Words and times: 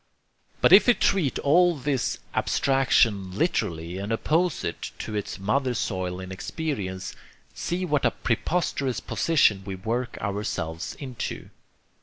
But 0.61 0.73
if 0.73 0.87
we 0.87 0.95
treat 0.95 1.37
all 1.37 1.75
this 1.77 2.17
abstraction 2.33 3.37
literally 3.37 3.99
and 3.99 4.11
oppose 4.11 4.63
it 4.63 4.89
to 4.97 5.13
its 5.13 5.37
mother 5.37 5.75
soil 5.75 6.19
in 6.19 6.31
experience, 6.31 7.15
see 7.53 7.85
what 7.85 8.03
a 8.03 8.09
preposterous 8.09 8.99
position 8.99 9.61
we 9.63 9.75
work 9.75 10.17
ourselves 10.19 10.95
into. 10.95 11.51